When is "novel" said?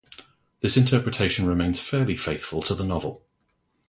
2.83-3.23